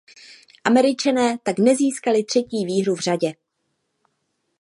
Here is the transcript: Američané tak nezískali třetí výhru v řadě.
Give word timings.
Američané 0.63 1.37
tak 1.43 1.59
nezískali 1.59 2.23
třetí 2.23 2.65
výhru 2.65 2.95
v 2.95 2.99
řadě. 2.99 3.33